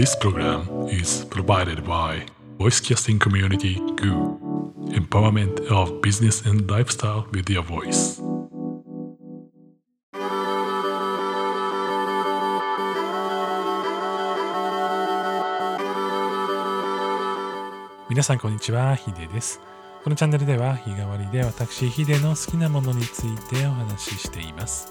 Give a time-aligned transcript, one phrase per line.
[0.00, 2.24] This program is provided by
[2.58, 4.40] Voice Casting Community Goo
[4.96, 8.22] Empowerment of Business and Lifestyle with Your Voice
[18.08, 19.60] 皆さんこんにちは、ヒデです。
[20.02, 24.88] このチャンネルでは日替わりで私ヒデの好きなものについてお話ししています。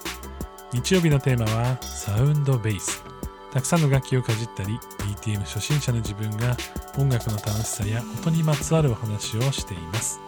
[0.72, 3.09] 日曜日のテーマはサウンドベース。
[3.52, 6.56] たくさんの楽器をかじったり、DTM 初心者の自分が
[6.98, 10.20] 音楽の楽しさや音にまつわるお話をしています。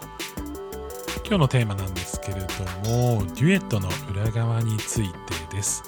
[1.25, 2.45] 今日のテーマなんですけれど
[2.89, 5.83] も、デュエットの裏側についてです。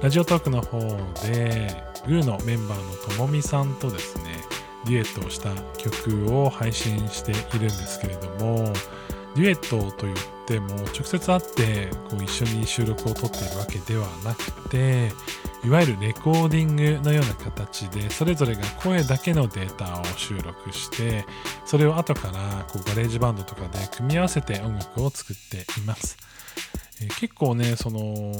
[0.00, 0.78] ラジオトークの方
[1.26, 4.38] で、グーのメンバーのともみさんとですね、
[4.88, 8.72] デュエットをした曲を配信しているんですけれども
[9.34, 15.10] デュエットといっても直接会ってこう一緒に収録を撮っているわけではなくて
[15.64, 21.24] いわゆるレコーディングのような形でそれぞれが声だけのデータを収録して
[21.66, 26.16] それを後からこう GarageBand とかで組み合わせて音楽を作っています、
[27.02, 28.32] えー結構ねその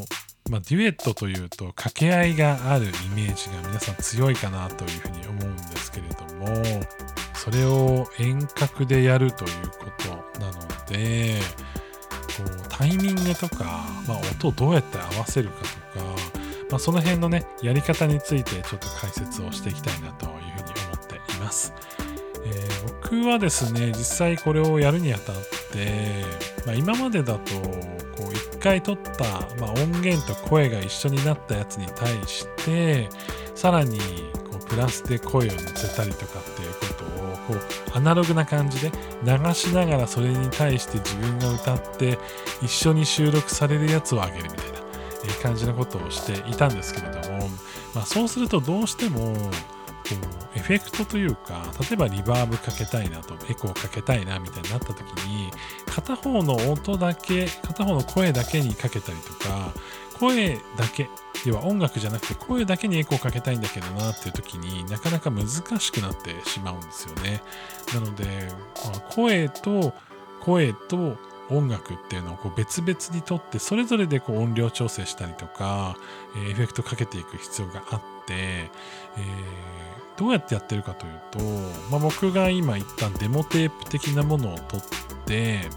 [0.51, 6.47] まあ、デュエットというと掛け合いがあるイメージが皆さん強いかなというふうに思うんですけれども
[7.35, 10.53] それを遠隔でやるということなの
[10.89, 11.41] で
[12.39, 15.71] こうタイミングとか、まあ、音をどうやって合わせるかとか、
[16.71, 21.73] まあ、その辺のねやり方についてちょっと解説をしていきたいなというふうに思っています。
[22.45, 25.37] えー僕はですね実際これをやるにあたっ
[25.73, 26.25] て、
[26.67, 29.25] まあ、今までだとこう一回撮った、
[29.59, 33.09] まあ、音源と声が一緒になったやつに対して
[33.55, 33.99] さらに
[34.51, 38.93] こうプラスで声を乗せたりとかっていうことをこうアナログな感じで
[39.25, 42.19] 流しながらそれに対して自分が歌って
[42.63, 44.78] 一緒に収録されるやつをあげるみたいな
[45.43, 47.49] 感じのことをしていたんですけれども、
[47.95, 49.35] まあ、そうするとどうしても
[50.09, 50.15] こ
[50.55, 55.51] うエフェクトというか例えばリバーブかけたいなとエコーかけたいなみたいになった時に
[55.87, 59.73] 片方の音だけ片方の声だけにかけたりとか
[60.19, 61.09] 声だけ
[61.47, 67.43] 要は音楽じゃなくて声だけにエコーかけたいんだけどなっていう時になかなか難しくなってしまうんですよね。
[67.95, 68.25] なので、
[68.85, 69.93] まあ声と
[70.41, 71.17] 声と
[71.51, 75.97] 音楽っていうのをこう別々にとってそれぞれでこう音量調整したりとか、
[76.51, 81.39] エフェクトかけていく必要があって、えーどうやってやってるかというと、
[81.93, 84.87] まあ、僕が今言ったデモテープ的なものを取っ
[85.27, 85.69] て例え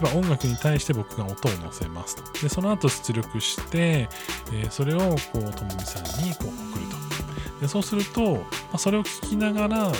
[0.00, 2.22] ば音楽に対して僕が音を乗せますと。
[2.40, 4.08] でその後出力して、
[4.52, 7.60] えーそれをこうともみさんにこう送ると。
[7.62, 8.42] でそうすると、ま
[8.74, 9.92] あ、それを聞きながら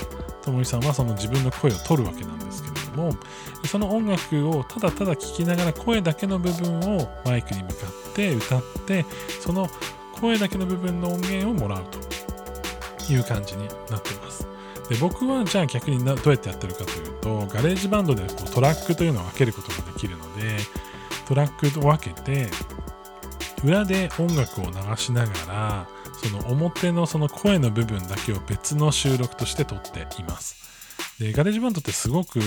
[0.43, 3.13] ともみさんはその自分の声を取るわけなんですけども
[3.65, 9.05] その音楽をただただ聴きながら声だけの部分をマイクに向かって歌って
[9.41, 9.69] その
[10.21, 14.47] 声だけの部分の音源をもらうという感じになってます。
[14.89, 20.59] で僕はじゃあ逆にどうやってやってるかというと GarageBandでこうトラックというのを分けることができるので
[21.29, 22.51] トラックを分けて
[23.65, 25.89] 裏で音楽を流しながら
[26.23, 30.80] その表のその声の部分だけを別の収録として撮っています。
[31.21, 32.41] で GarageBandってすごく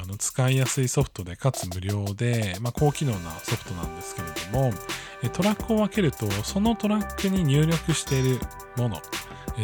[0.00, 4.72] あの使いやすいソフトでかつ無料で、まあ、高機能なソフトなんですけれども
[5.32, 8.38] トラックを分けるとそのトラックに入力している
[8.76, 9.00] もの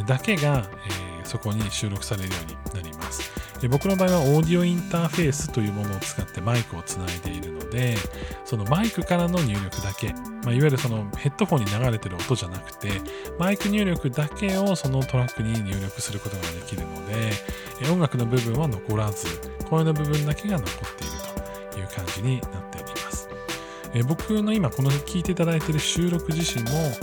[0.06, 3.30] だけが、えーそこに収録されるようになります。
[3.68, 7.94] 僕の場合はオーディオインターフェースというものを使ってマイクをつないでいるので
[8.50, 10.12] そのマイクからの入力だけ、
[10.42, 13.00] まあ、いわゆるそのヘッドホンに流れてる音じゃなくて
[13.38, 17.30] マイク入力だけをそのトラックに入力することができるので
[17.92, 19.28] 音楽の部分は残らず
[19.68, 21.12] 声の部分だけが残っている
[21.70, 23.28] という感じになっています。
[23.94, 26.96] え僕の今この聞いていただいている収録自身も、え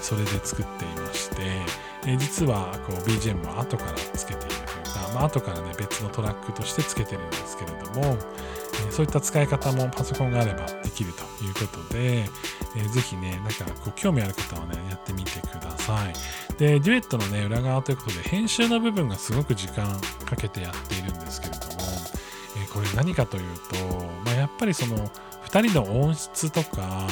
[0.00, 1.36] それで作っていまして、
[2.06, 4.53] え実はこう BGM は後からつけているというか、
[5.14, 8.16] まあ、後からね別のトラックとしてつけてるんですけれども、
[8.88, 12.24] えそういった使い方もパソコンがあればできるということで、
[12.76, 16.14] えーぜひねなんかこう興味ある方はねやってみてください。
[16.58, 21.72] でデュエットのね裏側ということで編集の部分がすごく時間かけてやっているんですけれども、
[22.56, 24.96] えーこれ何かというと、まあ、やっぱりその
[25.46, 27.06] 2人の音質とか、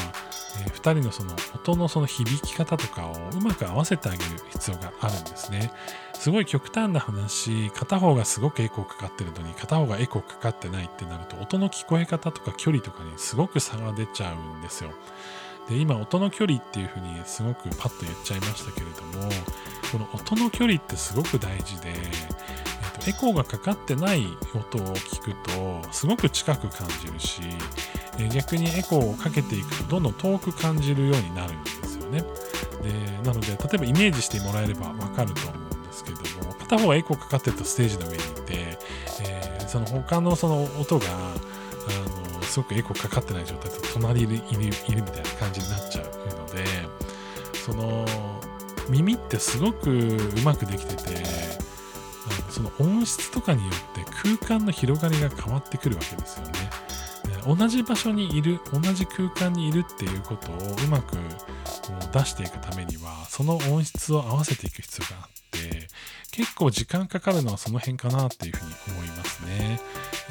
[0.66, 5.72] え2人のその音のその響き方とかをうまく合わせてあげる必要があるんですね。
[6.14, 14.90] すごい極端な話、片方がすごくエコーかかってるのに片方がエコーかかってないってなると音の聞こえ方とか距離とかにすごく差が出ちゃうんですよ。
[15.68, 19.28] で今音の距離っていうふうにすごくパッと言っちゃいましたけれども
[19.92, 25.34] この音の距離ってすごく大事で、えっとエコーがかかってない音を聞く
[25.84, 27.42] とすごく近く感じるし
[28.18, 32.22] え逆にエコーをかけていくとどんどん遠く感じるようになるんですよね。
[32.82, 38.78] でなので例えばイメージしてもらえればわかると思うんですけども片方はエコーかかってるとステージの上にいて、
[39.24, 46.64] えー、その他のその音があのすごくエコーかかってない状態と隣にいるいるみたいな感じになっちゃうので
[47.54, 48.04] その
[48.88, 51.24] 耳ってすごくうまくできてて
[52.50, 56.52] その音質とかによって空間の広がりが変わってくるわけですよね。
[57.46, 61.18] 同じ場所にいる同じ空間にいるっていうことをうまくこ
[62.00, 65.88] う出していくためにはその音質を合わせていく必要があって
[66.30, 69.80] 結構時間かかるのはその辺かなっていうふうに思いますね。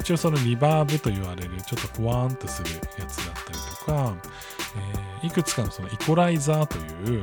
[0.00, 4.16] 一応そのリバーブと言われるちょっとふわーんとするやつだったりとか、
[5.22, 6.76] えー、いくつかのそのイコライザーと
[7.08, 7.22] いう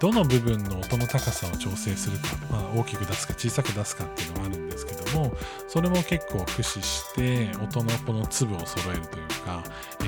[0.00, 4.41] どの部分の音の高さを調整するか、まあ、大きく出すか小さく出すかっていうのがあるんですけ
[5.12, 5.32] ども
[5.68, 9.62] それも結構駆使して音のこの粒を揃えるというか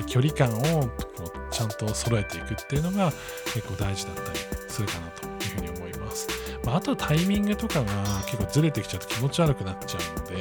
[0.07, 0.89] 距離感をこ
[1.25, 3.11] うちゃんと揃えていくっていうのが
[3.53, 6.27] 結構大事だったりするかなというふうに思います、
[6.65, 7.85] まあ、あとはタイミングとかが
[8.25, 10.35] 結構ずれてきちゃうと気持ち悪くなっちゃうので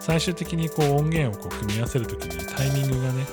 [0.00, 3.24] 最終的にこう音源をこう組み合わせるときにタイミングがね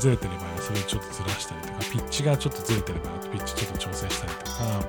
[0.00, 4.82] ずれてればそれをちょっとずらしたりとかピッチがちょっとずれてればピッチちょっと調整したりとか、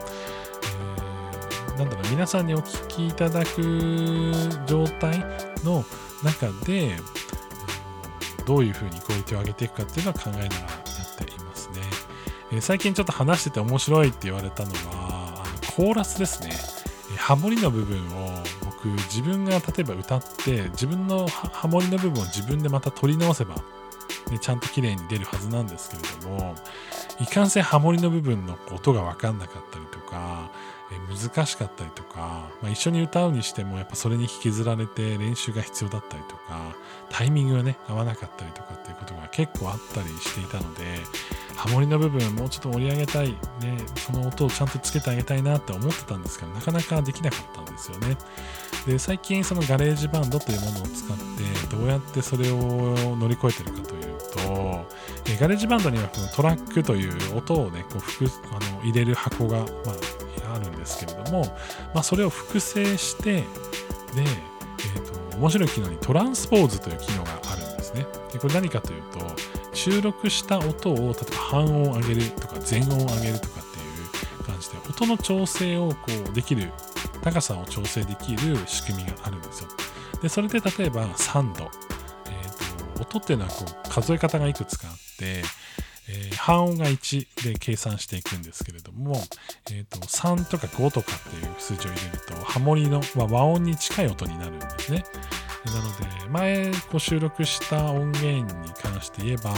[1.77, 4.31] なんだろう皆さんにお聞きいただく
[4.65, 5.23] 状態
[5.63, 5.85] の
[6.23, 6.95] 中で
[8.45, 11.81] どういうふうにクオリティを上げていくかっていうのは考えながらやっていますね、
[12.51, 16.51] えー、最近ちょっと話してて面白いって言われたのはあのコーラスですね。
[17.17, 23.55] ハモリの部分を僕自分が例えば歌って自分のハモリの部分を自分でまた取り直せば
[24.31, 26.55] ね、ちゃんと綺麗に出るはずなんですけれども、
[27.19, 30.51] いかんせんハモリの部分の音が分かんなかったりとか、
[30.91, 36.75] え難しかったりとか、まあ、一緒に歌うにしてもやっぱそれに引きずられて練習が必要だったりとか、
[37.09, 40.99] タイミングがね、合わなかったりとかっていうことが結構あったりしていたので、
[41.55, 43.37] ハモリの部分もうちょっと盛り上げたい、ね、
[43.97, 48.17] その音をちゃんとつけてあげたいなって思ってたんですけど、なかなかできなかったんですよね。
[48.85, 54.85] で、最近その GarageBand というものを使って、どうやってそれを乗り越えてるかというと、
[55.29, 58.25] えガレージバンドにはこのトラックという音をね、こう
[58.55, 61.45] あの入れる箱が、まあ、あるんですけれども、
[61.93, 63.43] まあ、それを複製して、で、
[64.17, 68.05] えーと、面白い機能に transpose という機能があるんですね。
[68.31, 69.19] でこれ何かというと、
[69.73, 75.95] 収録した音を例えば半音上げるとか全音上げるとかっていう感じで音の調整をこ
[76.31, 76.71] うできる
[77.21, 79.69] 高さを調整できる仕組みがあるんですよ。
[80.21, 81.69] でそれで例えば3度、
[83.01, 85.43] 音っていうのはこう数え方がいくつかあって、
[86.09, 89.21] えー、半音が1で計算していくんですけれども、
[89.71, 95.03] えーと、3とか5とかっていう数字を入れるとハモリの、まあ、和音に近い音になるんですね。
[95.65, 99.53] なので前こう収録した音源に関して言えば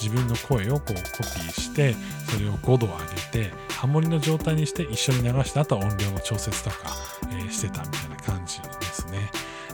[0.00, 1.96] 自分の声をこうコピーして
[2.30, 2.98] それを5度上
[3.32, 6.76] げてハモリの状態にして一緒に流してあとは音量の調節とか、
[7.32, 8.60] え、してたみたいな感じ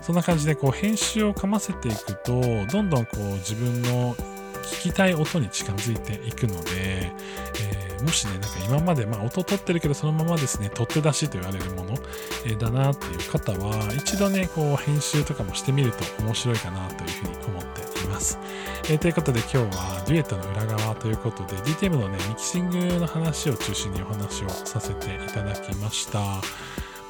[0.04, 2.40] そんな感じでこう編集をかませていくと
[2.70, 4.14] どんどんこう自分の
[4.64, 7.12] 聞きたい音に近づいていくので、
[7.60, 11.94] えー、もしね、なんか今まで、まあ、音取ってるけど、そのままですね、取って出しと言われるもの、
[12.46, 18.38] えー、だなっていう方は、一度ね、こう、編集とかもしてみると面白いかなというふうに思っています。
[18.84, 26.40] えー、ということで、今日はデュエットの裏側ということで、DTM のね、ミキシングの話を中心にお話をさせていただきました。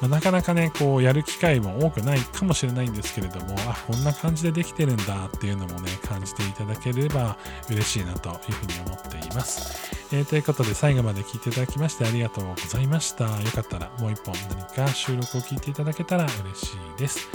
[0.01, 7.37] まあ、なかなかね、こうやる機会も多くないかもしれないんですけれども、あ、こんな感じでできてるんだっていうのもね、感じていただければ
[7.69, 9.95] 嬉しいなというふうに思っています。
[10.11, 13.23] えー、ということで最後まで聞いていただきましてありがとうございました。
[13.23, 17.27] よかったらもう一本何か収録を聞いていただけたら嬉しいです。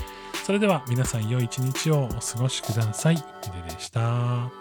[0.45, 3.17] それでは皆さん良い一日をお過ごしください。
[3.17, 3.23] ヒ
[3.67, 4.60] デでした。